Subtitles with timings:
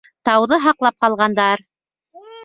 [0.27, 1.61] Тауҙы һаҡлап ҡалғандар.